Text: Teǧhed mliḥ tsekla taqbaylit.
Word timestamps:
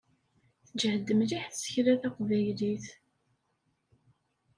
Teǧhed 0.67 1.07
mliḥ 1.19 1.45
tsekla 1.47 1.93
taqbaylit. 2.01 2.85